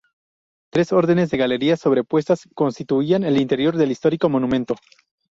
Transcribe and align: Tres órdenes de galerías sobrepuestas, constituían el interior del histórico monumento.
Tres 0.71 0.91
órdenes 0.93 1.29
de 1.29 1.37
galerías 1.37 1.79
sobrepuestas, 1.79 2.49
constituían 2.55 3.23
el 3.23 3.37
interior 3.39 3.77
del 3.77 3.91
histórico 3.91 4.29
monumento. 4.29 4.73